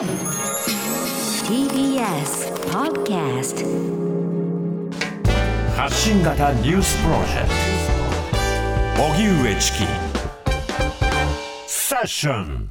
[0.00, 0.08] TBS
[2.70, 3.66] Podcast
[5.76, 7.48] 発信型ニュースプロジェク
[8.96, 9.02] ト。
[9.12, 9.84] 荻上チキ。
[11.66, 12.70] セッション。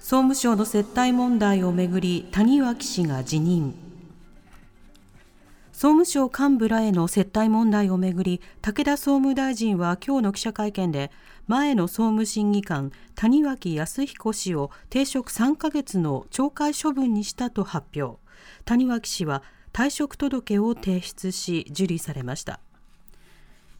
[0.00, 3.72] 総務省の接待問題をめぐり谷脇氏が辞任
[5.74, 11.10] 総務省幹部らへの接待問題をめぐり武田総務大臣は今日の記者会見で
[11.48, 18.20] 前の総務審議官谷脇康彦氏を停職3ヶ月の懲戒処分にしたと発表。
[18.64, 19.42] 谷脇氏は
[19.72, 22.60] 退職届を提出し受理されました。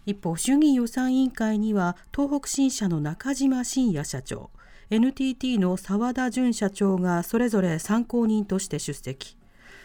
[0.05, 4.51] 一方衆議院予算委員会には東北新社の中島信也社長
[4.91, 9.37] NTT の澤田純社長がそれぞれ参考人として出席。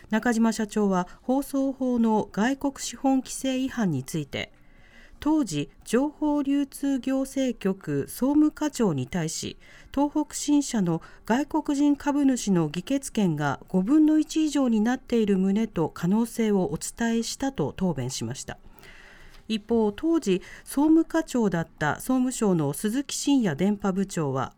[0.10, 4.52] 中島社長は放送法の外国資本規制違反について
[5.20, 9.58] 当時情報流通行政局総務課長に対し
[9.94, 18.58] 東北新社の外国人株主の議決権が5分の1以上になっている旨と可能性をお伝えしたと答弁しました。
[19.50, 24.54] 一方当時総務課長だった総務省の鈴木真也電波部長は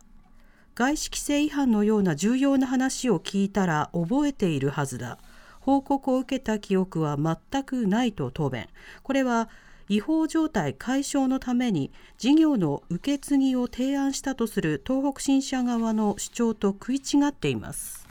[0.76, 5.18] 外資規制違反のような重要な話を聞いたら覚えているはずだ。
[5.62, 8.68] 報告を受けた記憶は全くないと答弁。
[9.04, 9.50] これは
[9.88, 18.08] 違法状態解消のために事業の受け継ぎを提案したとする東北新社側の主張と食い違っています。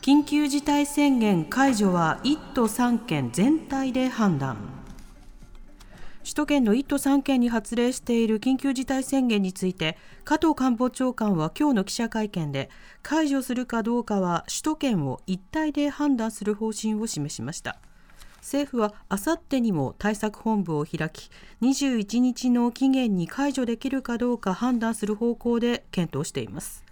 [0.00, 4.83] 緊急事態宣言解除は1都3県全体で判断。
[6.24, 12.70] 首都圏の1都3県に発令している緊急事態宣言について加藤官房長官は今日の記者会見で
[13.02, 17.78] 解除するかどうかは首都圏を一体で判断する方針を示しました。
[18.38, 21.30] 政府はあさってにも対策本部を開き
[21.62, 26.84] 21日の期限に解除できるかどうか判断する方向で検討しています。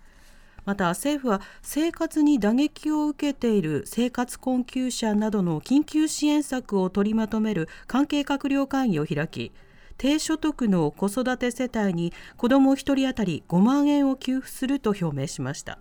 [0.64, 9.52] また政府は生活に打撃を受けている生活困窮者などの緊急支援策を取りまとめる関係閣僚会議を開き
[9.98, 15.78] 低所得の子育て世帯に子ども1人当たり5万円を給付すると表明しました。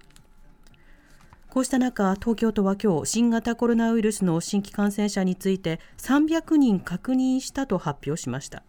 [1.50, 8.64] こうした中東京都は今日新型コロナウイルスの新規感染者について300人確認したと発表しました。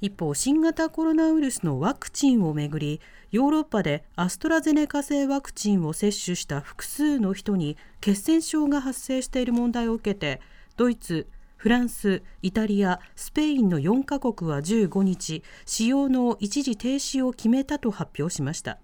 [0.00, 3.00] 一方新型コロナウイルスのワクチンをめぐり
[3.32, 10.40] ヨーロッパでアストラゼネカ製ワクチンを接種した複数の人に血栓症が発生している問題を受けて
[10.76, 11.26] ドイツ
[11.56, 18.78] フランス、イタリア、スペインの4カ国は15日使用の一時停止を決めたと発表しました。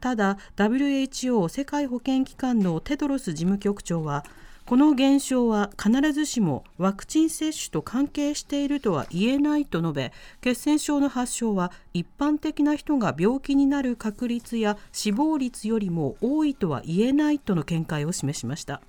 [0.00, 4.24] ただ WHO 世界保健機関のテドロス事務局長は
[4.66, 18.82] この現象は必ずしもワクチン接種と関係しているとは言えないと述べ血栓症の発症は一般的な人が病気になる確率や死亡率よりも多いとは言えないとの見解を示しました。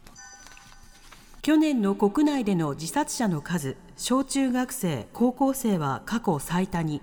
[1.44, 7.02] 去年の国内での自殺者の数小中学生高校生は過去最多に。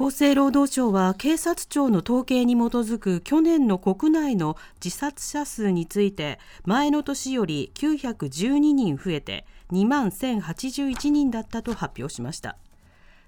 [0.00, 12.56] 厚生労働省は警察庁の統計に基づく去年の国内の自殺者数について前の年より912人増えて2万1081人だったと発表しました。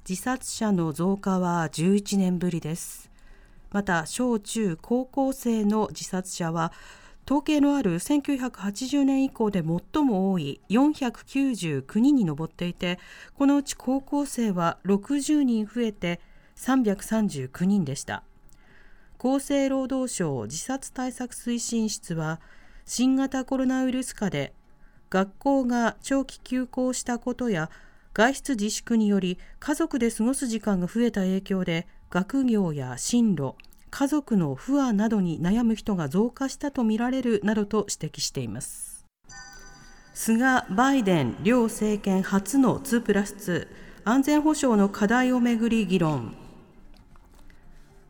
[0.08, 3.10] 自殺者の増加は11年ぶりです。
[3.72, 6.72] また小中高校生の自殺者は
[7.26, 13.00] 統計のある1980年以降で最も多い499人に上っていて
[13.36, 16.20] このうち高校生は60人増えて
[16.60, 18.22] 339人でした。
[19.18, 22.40] 厚生労働省自殺対策推進室は
[22.86, 24.54] 新型コロナウイルス禍で
[25.10, 27.70] 学校が長期休校したことや
[28.14, 33.54] 外出自粛により家族で過ごす時間が増えた影響で学業や進路
[33.90, 39.04] 家族の不安などに悩む人が増加したとみられるなどと指摘しています。
[40.14, 43.66] 菅・バイデン両政権初の2プラス2
[44.04, 46.34] 安全保障の課題をめぐり議論。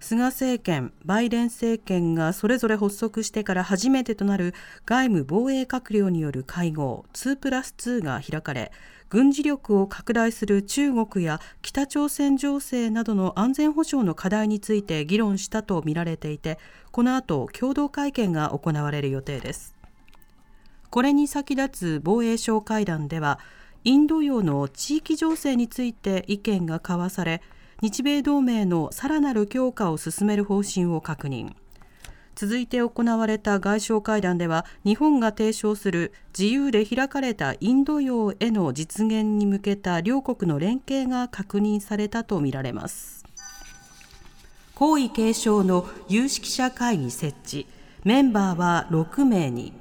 [0.00, 4.54] 菅政権、バイデン政権がそれぞれ発足してから初めてとなる
[4.86, 8.72] 外務防衛閣僚による会合2プラス2が開かれ、
[9.10, 16.58] 軍事力を拡大する中国や北朝鮮情勢などの安全保障の課題について議論したとみられていて、
[16.92, 19.74] この後共同会見が行われる予定です。
[20.88, 23.38] これに先立つ防衛省会談では、
[23.84, 27.42] インド洋の地域情勢について意見が交わされ、
[27.82, 31.54] 日米同盟のさらなる強化を進める方針を確認。
[32.34, 43.24] 続いて行われた外相会談では日本が提唱する自由で開かれたインド洋への実現に向けた両国の連携が確認されたとみられます。
[44.74, 47.66] 皇位継承の有識者会議設置。
[48.04, 49.79] メンバーは6名に。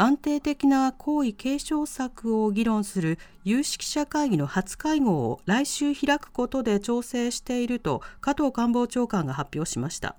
[0.00, 10.16] 安定的な皇位継承策を議論する有識者会議の初会合を来週開くことで調整していると加藤官房長官が発表しました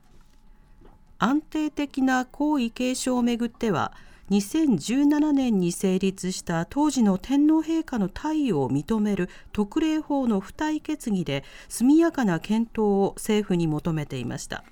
[1.17, 3.91] 安定的な皇位継承をめぐっては
[4.29, 14.63] 2017年に成立した当時の天皇陛下の退位を認める特例法の付帯決議で速やかな検討を政府に求めていました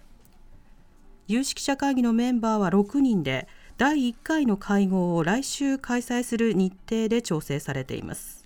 [1.28, 3.48] 有識者会議のメンバーは6人で
[3.80, 8.46] 第1回の会合を来週開催する日程で調整されています。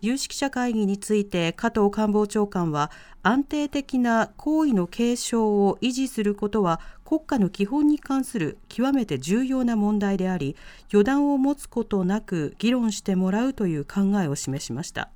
[0.00, 2.92] 有識者会議について加藤官房長官は
[3.24, 10.54] 安定的な行為の継承を維持することは国家の基本に関する極めて重要な問題であり
[10.90, 15.10] 予断を持つことなく議論してもらうという考えを示しました。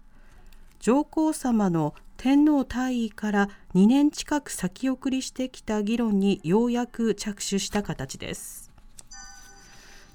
[0.81, 8.64] 上皇さまの天皇退位から2年近く先送りしてきた議論にようやく着手した形です。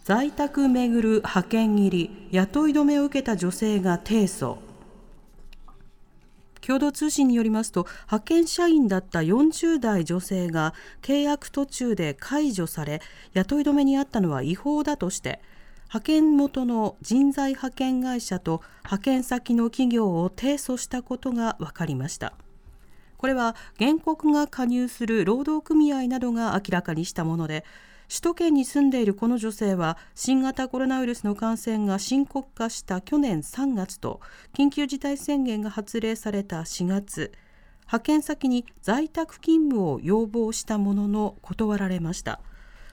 [0.10, 4.58] 在宅めぐる派遣切り雇い止めを受けた女性が提訴。
[6.62, 10.74] 共同通信によりますと派遣社員だった40代女性が
[11.04, 13.04] 契約途中で解除され
[13.34, 15.42] 雇い止めにあったのは違法だとして
[15.90, 22.34] 派遣元の人材派遣会社と派遣先の企業を提訴したことが分かりました。
[23.18, 27.64] これは原告が加入する労働組合などが明らかにしたもので
[28.10, 34.20] 首都圏に住んでいるこの女性は新型コロナウイルスの感染が深刻化した去年3月と
[34.54, 37.32] 緊急事態宣言が発令された4月
[37.82, 42.42] 派遣先に在宅勤務を要望したものの断られました。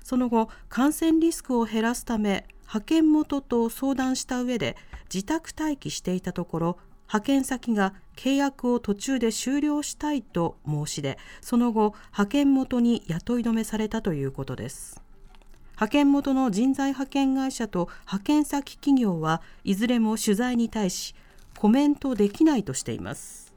[0.02, 4.76] その後感染リスクを減らすため派遣元と相談した上で
[5.12, 6.78] 自宅待機していたところ
[7.08, 15.05] 派遣先が契約を途中で終了したいと申し出その後派遣元に雇い止めされたということです。
[15.76, 21.14] 派遣元の人材派遣会社と派遣先企業はいずれも取材に対し
[21.58, 23.52] コメントできないとしています。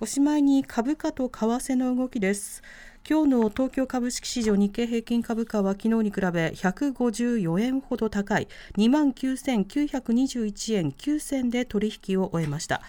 [0.00, 2.62] おしまいに株価と為替の動きです。
[3.06, 8.48] 今日の東京株式市場日経平均株価は昨日に比べ154円ほど高い
[8.78, 12.80] 2万9921円9銭で取引を終えました。